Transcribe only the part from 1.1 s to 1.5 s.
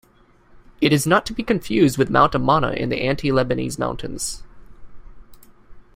to be